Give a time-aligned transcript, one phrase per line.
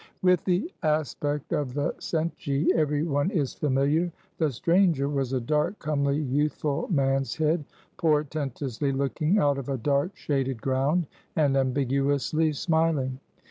[0.23, 4.11] With the aspect of the Cenci every one is familiar.
[4.39, 7.63] "The Stranger" was a dark, comely, youthful man's head,
[7.97, 13.19] portentously looking out of a dark, shaded ground, and ambiguously smiling.